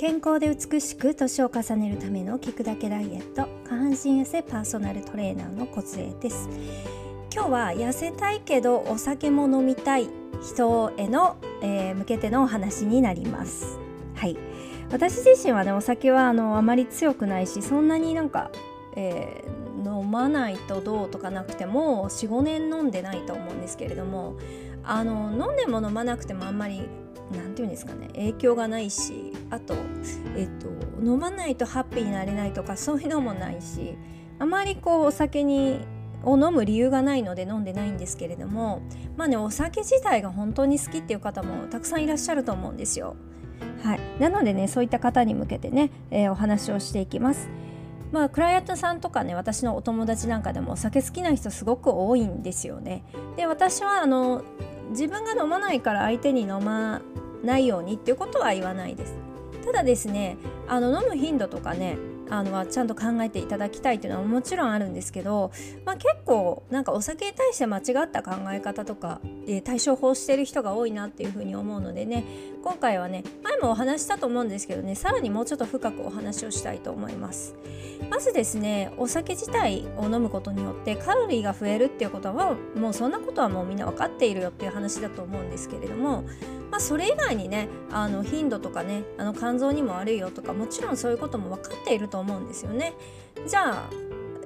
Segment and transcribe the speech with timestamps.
[0.00, 3.46] 健康で美しく年を重ねるための聞くだけダイエット。
[3.68, 6.48] 下半身痩せパーソナルトレーナーのコツエです。
[7.30, 10.08] 今日は痩せたいけどお酒も飲みたい
[10.40, 13.78] 人への、えー、向けてのお話になります。
[14.14, 14.38] はい。
[14.90, 18.50] 私自身はねお酒はあのあまり強くないしそんなになんか、
[18.96, 24.38] えー、飲まないとどうとかなくても45年飲んでないと思うんですけれども
[24.82, 26.88] あの飲んでも飲まなくてもあんまり
[27.30, 29.74] 何て言うんですかね影響がないしあと、
[30.36, 30.68] えっと、
[31.02, 33.96] 飲まないとハッピーになれないとかそういうのもないし
[34.38, 35.80] あまりこうお酒に
[36.22, 38.82] を飲む理由がないので飲んでないんですけれども
[39.16, 43.16] まあねお酒自体が本当に好きっていう方もたくさんいらっしゃると思うんですよ。
[43.82, 47.48] はい、なのでねそういった方に向けてね、えー、お話をしていきます。
[48.12, 53.04] まあ、クライアントさんとかね私のお友達なんかでもお酒好きな人すごく多いんですよね。
[53.36, 54.42] で私はあの
[54.90, 57.00] 自分が飲まないから相手に飲ま
[57.42, 59.14] ないようにっていうことは言わないです。
[59.64, 60.36] ただですね
[60.68, 61.96] あの飲む頻度とかね
[62.30, 65.50] あのはちゃんと考えていただきたいというのはもちろんあるんですけど、
[65.84, 72.24] まあ、結構なんかお酒に対して間違った考え方とか、えー、対処法してる人が多いなっていうふうに思うのでね
[72.62, 77.54] 今回はね前もお話したと思うんですけどねさらにもうちょっと深くお話をしたいと思います。
[78.08, 86.24] まずですねお酒自体を飲むことによってカロリーが増えるっていうことはもうそんなことはもうみんな分かっているよっていう話だと思うんですけれども
[86.70, 92.94] まあ、それ以外にねあの頻度とかねあの肝臓にも悪いよとかもちろんそういうことも分かっていると思うんですよね。
[93.46, 93.90] じゃあ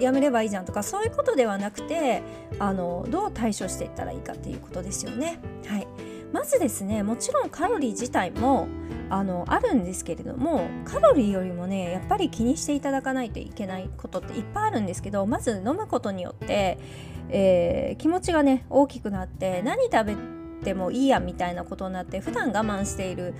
[0.00, 2.22] やめればいいじゃんとかそういうことではなくて
[2.58, 5.40] あのどう対処していったらいいかっていうことですよね。
[5.66, 5.86] はい、
[6.32, 8.68] まずですねもちろんカロリー自体も
[9.10, 16.78] あのあるんですけれどもカロリーよりもねやっぱり気にしていただかないといけないことっていっぱいあるんですけどまず飲むことによって、
[17.30, 20.37] えー、気持ちがね大きくなって何食べて
[20.74, 23.34] もいいやみたいなことになって普段我慢している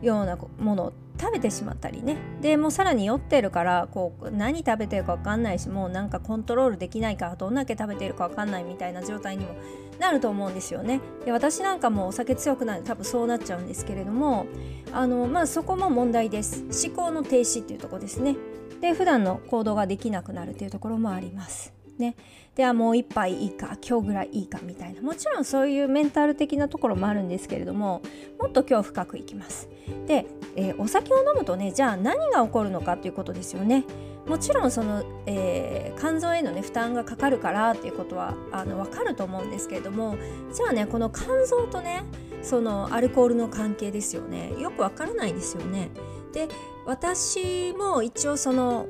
[0.00, 2.16] ようなものを食べてしまったりね。
[2.40, 9.54] でもうさらに酔ってるからこう何食べてるか分かんないしもうなんかコントロールできないからどんだけ食べてるか分かんないみたいな状態にも
[10.00, 11.00] なると思うんですよね。
[11.24, 14.46] で私なんかもお酒強くなる多分そうなっちゃうんですけれども
[14.92, 16.64] あのまあそこも問題です。
[16.86, 18.36] 思考の停止っていうとこですね。
[18.80, 21.81] で普段の行動ができなくなるっていうところもあります。
[22.02, 22.16] ね。
[22.54, 25.00] ではもう一杯いいか今日ぐらいいいかみたいな。
[25.00, 28.02] もちろんそういうメンタル的なところもあるんですけれども
[28.38, 29.68] もっと今日深くいきます。
[30.06, 30.26] で、
[30.56, 33.84] えー、お酒を飲むとねじゃあ何が起こるのかということですよね。
[34.26, 40.16] もちろんその、えー、肝臓への、ね、負担がかかるからっていうことはあの分かると思うんですけれども
[40.54, 42.04] じゃあねこの肝臓とね
[42.40, 44.52] そのアルコールの関係ですよね。
[44.58, 45.90] よく分からないですよね。
[46.32, 46.48] で
[46.86, 48.86] 私も一応その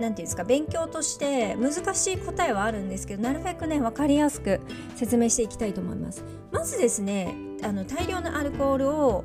[0.00, 4.60] 言うんですか勉強として難しい答えはあるんですけどなるべくね分かりやすく
[4.96, 6.24] 説明していきたいと思います。
[6.52, 9.24] まずですねあの大量のアルコールを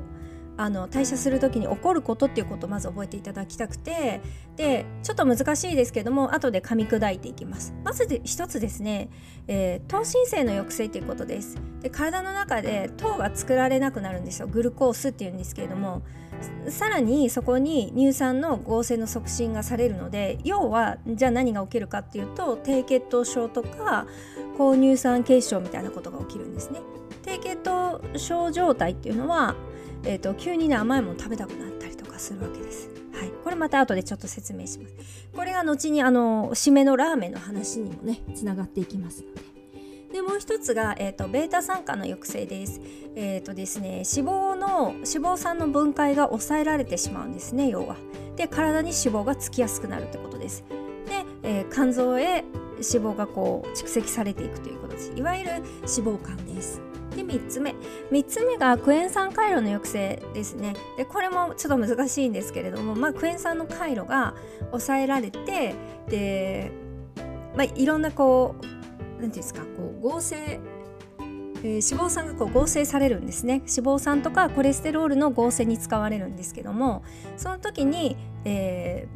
[0.60, 4.20] あの代謝する時に起こることっていうことをまず覚えていただきたくて
[4.56, 7.74] でちょっと難しいですけども後で噛み砕いていきます。
[7.82, 9.08] まず一つですね、
[9.48, 11.56] えー、糖新生の抑制ということです。
[11.80, 14.48] で体の中で糖が作られなくなるんですよ。
[14.48, 16.02] グルコースっていうんですけれども。
[16.68, 24.06] さらにそこに乳酸の合成の促進がされるので要はじゃあ何が起きるかっていうと低血糖症とか
[24.56, 26.80] 高乳酸血症みたいなことが起きるんですね。
[27.22, 29.54] 低血糖症状態っていうのは、
[30.04, 32.88] えーと、急にね甘いもの食べたくなったりとかするわけです。
[33.12, 34.94] はい、これまた後でちょっと説明します。
[35.34, 39.50] これが後にあの締めのラーメンの話にもねつながっていきますので。
[40.12, 42.80] でもう一つが、えーと、ベータ酸化の抑制です。
[43.14, 47.96] えっ、ー、とですね脂肪の脂肪酸の分解が抑えられてしまうんですね要は。
[48.36, 50.64] で体に脂肪がつきやすくなるってことです。
[51.06, 52.44] で、えー、肝臓へ
[52.76, 55.12] 脂肪がこう蓄積されていくということです。
[55.14, 56.80] いわゆる脂肪肝です。
[57.10, 57.74] で3つ目
[58.10, 64.34] 3つ目がクエン酸回路の抑制ですねでこれもちょっと難しいんですけれども、まあ、クエン酸の回路が
[64.70, 65.74] 抑えられて
[66.08, 66.70] で、
[67.56, 70.60] まあ、いろんなこう何ていうんですかこう合成
[71.62, 77.04] えー、脂肪酸がこう合成されるんですね脂肪酸とかコレステロールの合成に使われるんですけども
[77.36, 78.16] その時に、
[78.46, 79.06] え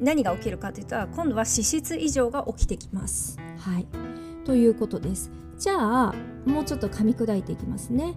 [0.00, 3.38] ー、何が起きるかというと今度は脂質異常が起きてきます。
[3.58, 3.86] はい、
[4.44, 5.30] ということです。
[5.60, 6.14] じゃあ
[6.46, 8.14] もうちょっと噛み砕いていきますね。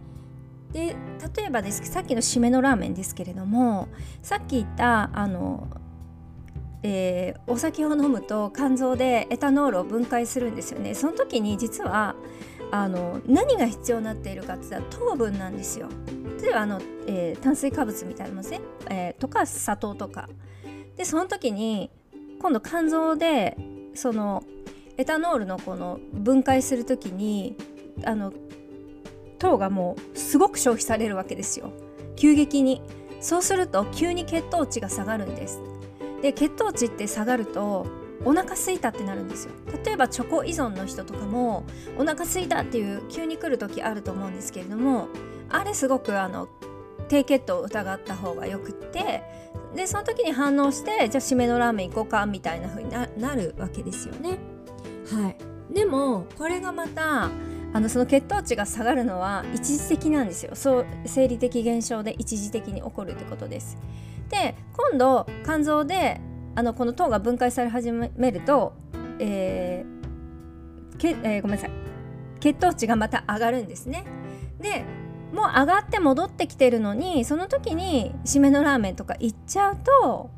[0.71, 0.95] で
[1.35, 3.89] 例えばですさっきの締めのラーメンですけれども
[4.23, 5.67] さっき言ったあの、
[6.83, 10.95] えー、お酒を飲むと肝臓でエタノールを分解するんですよね。
[10.95, 12.15] その時に実は
[12.71, 15.89] あの何が必要になっているかって言ったら糖分なんですよ。
[16.41, 20.29] 例えばあの、えー、炭水化物みたいなものですね、えー、とか砂糖とか。
[20.95, 21.91] でその時に
[22.39, 23.57] 今度肝臓で
[23.95, 24.43] その
[24.97, 27.55] エタノールのこの分解する時に
[28.03, 28.31] あの
[29.39, 31.71] 糖がもうすごく消費されるわけですよ。
[32.15, 32.81] 急激に。
[33.19, 35.61] そうすると急に血糖値が下がるんです。
[36.21, 37.85] で血糖値って下がると
[38.25, 39.53] お腹すいたってなるんですよ。
[39.83, 41.65] 例えばチョコ依存の人とかも
[41.97, 45.07] お腹すいたっていう急に来る時あると思うんですけれども
[45.49, 46.47] あれすごくあの
[47.09, 49.23] 低血糖を疑った方がよくって
[49.75, 54.52] でその時に反応してじゃあ締めのラーメン行こうかみたいな風になるわけですよね。
[55.13, 57.29] はい、でもこれがまた
[57.73, 63.77] あのその血糖値が下がるのは一時的なんですよそう生理的現象で一時的に起こるってことです。
[64.29, 66.21] で今度肝臓で
[66.55, 68.73] あのこの糖が分解され始めると、
[69.19, 71.71] えーけえー、ごめんなさい
[72.39, 74.05] 血糖値がまた上がるんですね。
[74.59, 74.85] で
[75.33, 80.29] もう上がって戻ってきてるのにその時に締めのラーメンとか行っちゃうと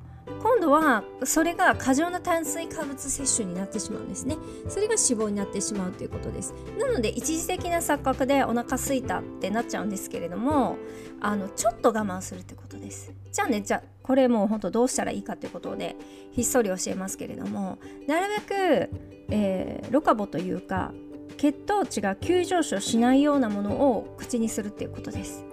[0.46, 4.38] 今度はそれが過剰な炭水化物摂取になってしまうんですね。
[4.70, 6.54] それが脂肪になってしまうということです。
[6.78, 10.78] なので一時的な錯覚でお腹すいたってなっちゃうんですけれども
[11.20, 13.12] あのちょっと我慢するってことです。
[13.32, 15.96] じゃあねじゃあこれもうほんとどうしたらいいかということで
[16.32, 18.90] ひっそり教えますけれどもなるべく、
[19.32, 20.94] えー、ロカボというか
[21.38, 25.44] 血糖値が急上昇しないようなものを口にするっていうことです。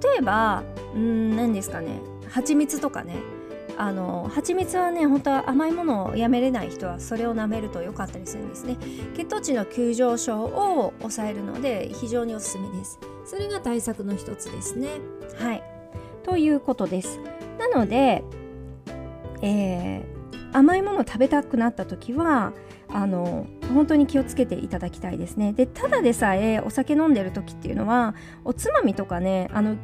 [0.00, 0.62] 例えば
[0.94, 1.98] うん何ですかね。
[2.28, 3.35] 蜂蜜とかね。
[3.78, 8.76] あの蜂蜜はね本当は甘いものをやめれない人はそれを舐めると良かったりするんですね。
[9.14, 12.98] 血糖値の急上昇を抑えるので非常におすすめです。
[13.24, 14.88] それが対策の一つですね。
[15.38, 15.62] はい。
[16.22, 17.20] ということです。
[17.58, 18.24] なので、
[19.42, 22.52] えー、甘いものを食べたくなった時は
[22.88, 25.52] あの本当に気をつけていただきたいですね。
[25.52, 28.14] でただでさえお酒飲んでる時っていうのは
[28.44, 29.76] おつまみとかねあの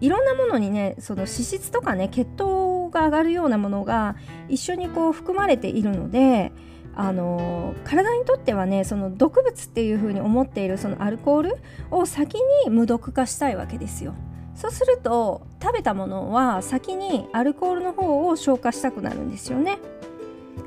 [0.00, 2.65] いろんなものにねその脂質とかね血糖
[2.96, 4.16] が上がるようなものが
[4.48, 6.52] 一緒にこう含まれているので
[6.94, 11.56] あの体にとってはねその毒物っていう風に思っているそのアルコール
[11.90, 14.14] を先に無毒化したいわけですよ。
[14.54, 19.78] そうすると食べたものは先にアルコールの方を消化したくなるんですよね。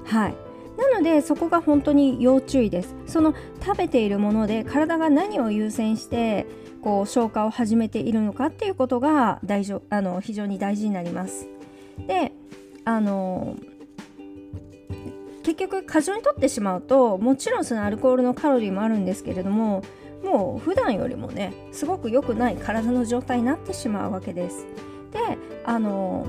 [0.06, 0.36] はい
[0.78, 6.46] なのでそこが本当に要注意ですその食べているもので体が何を優先して
[6.82, 11.50] こう消化を始めているのかっていうことが大丈あの非常に大事になります
[12.07, 12.31] で
[12.86, 13.56] あの
[15.44, 19.84] 結局過剰にとってしまうともちろんそのアルコールのカロリーもあるんですけれども
[20.24, 24.66] もう普段よりもねすごく良くない体の状態になってしまうわけです
[25.12, 25.19] で
[25.66, 26.28] あの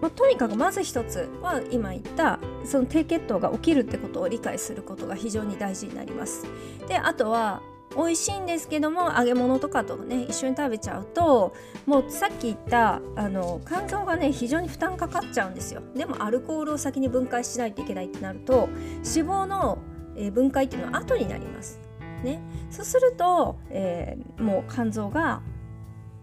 [0.00, 6.46] まあ、とにかくまず一つは今言ったその低血糖が起きるってことを理解することが非常に大事になります。
[6.86, 7.62] であとは
[7.96, 11.54] 美味しいんですけども揚げ物とかとね一緒に食べちゃうと
[11.86, 15.82] もうさっき言ったあの肝臓がね非常に負担かかっちゃうんですよ。
[15.94, 19.78] でもアルコールを先に分解しないといけないってなると脂肪の、
[20.16, 21.80] え分解っていうのは後になります。
[22.22, 22.40] ね。
[22.70, 25.42] そうすると、えー、もう肝臓が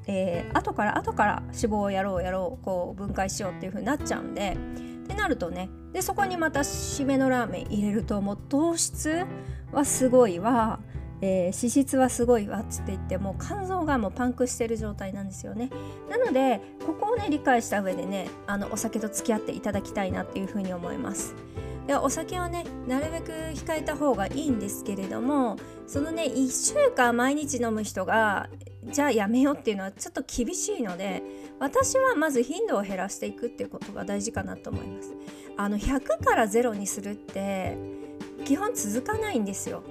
[0.07, 4.55] えー、後から後から脂肪をやろうやろうこう分解しようっていう風になっちゃうんで
[5.03, 9.25] ってなるとねでそこにまた締めのラーメン入れるともう糖質
[9.71, 10.79] はすごいわ、
[11.25, 15.71] えー、脂質はすごいわっつって言ってもう肝臓がもうパンクしてる状態なんですよね。
[16.07, 21.33] なのでここをね理解した上でねあのお酒と付き合っていただきたいなっていう風に思います。
[21.87, 25.57] でお酒はねなるべく控えた方がいいんですけれども
[25.87, 28.49] そのね1週間毎日飲む人が
[28.83, 31.23] じゃあやめようっていうのはちょっと厳しいので
[31.59, 35.15] 私はまず頻度を減らしていくっていうことが大事かなと思います。
[35.57, 37.77] あの100から0にするって
[38.45, 39.83] 基本続かないんですよ。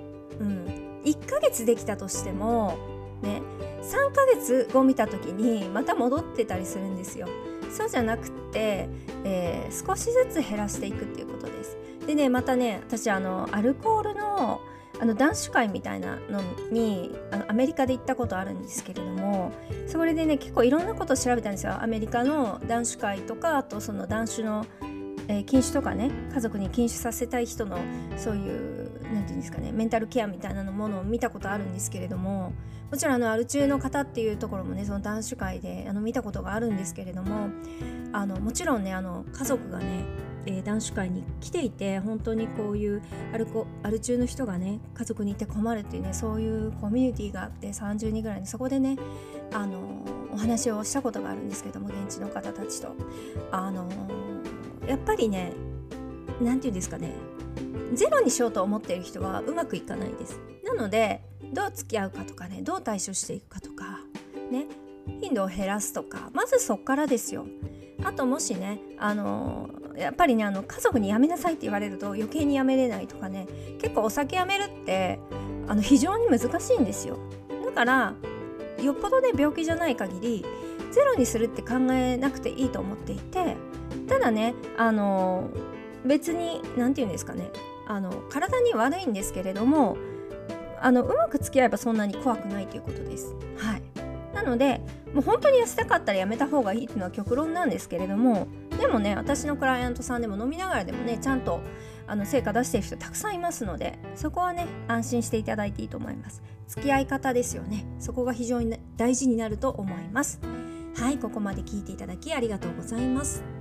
[1.05, 2.77] 1ヶ月できたとしても
[3.23, 3.43] ね
[3.83, 7.29] 3ヶ月後見た時にまた戻ってたりするんですよ。
[7.71, 8.89] そうじゃなくて、
[9.25, 11.77] えー、少しずつ減らしていくっていうことです。
[12.07, 14.61] でねまたね私あのアルコールの
[15.01, 19.51] あの男子会みたいなのにあのアメリカで行ったことあるんですけれども
[19.89, 21.83] それでね結構いろんなこと調べたんですよ。
[21.83, 24.67] アメリカの男子会とかあとその男子の、
[25.27, 27.79] えー、禁酒とかね家族に禁酒させたい人の
[28.17, 28.84] そういう
[29.15, 32.53] 何て言うんですかねメンタルケアみたいなものを見たことあるんですけれども
[32.91, 37.49] もちろんあのアル中の方っていうところもねその男子会であの見たことがあるんですけれども
[38.13, 40.05] あのもちろんねあの家族がね
[40.47, 43.03] えー、男子会に来ていて本当にこういう
[43.33, 48.97] アルコアル中の人がね家族にいて困るっていうねそういうコミュニティがあって30人ぐらいにそこでね
[49.55, 52.95] あのお話をしたことがあるんですけども現地の方たちと。
[53.51, 53.89] あの
[54.87, 55.53] やっぱりね
[56.41, 57.13] 何て言うんですかね
[57.93, 60.41] ゼロにしようと思っている人はうまくいかないです。
[60.65, 61.21] なので
[61.53, 64.01] どう付き合うかとかねどう対処していくかとか
[64.51, 64.67] ね
[65.21, 67.47] 頻度を減らすとかまずそっからですよ。
[68.03, 73.47] あともしねあのやっぱりねあの家族にやめなさいって言われると余計にやめれないとかね
[73.81, 75.21] 結構お酒やめるって
[75.69, 77.19] あの非常に難しいんですよ。
[77.65, 78.15] だから
[78.83, 80.45] よっぽどね病気じゃない限り
[80.91, 83.57] ゼロにするって考えなくていいと思っていて
[84.09, 85.51] ただねあの
[86.05, 87.51] 別に何て言うんですかね
[87.87, 89.97] あの体に悪いんですけれども
[90.81, 93.35] あのうまく付き合えばそんなに怖くないということです。
[93.57, 93.83] はい、
[94.35, 94.81] なので
[95.15, 98.49] もう本当に痩せたかったらやめた方がいいっていうのは極論なんですけれども
[98.79, 101.61] でもね私のクライアントさんでも飲みながらでもねちゃんと
[102.07, 106.43] あの成果出してる人たくさんいますのでそこはね安心していただいていいと思います。
[106.67, 107.87] 付き合い方ですよね。
[107.99, 110.41] そこが非常に大事になると思います。
[110.97, 113.54] はいここまで聞いていただきありがとうございます。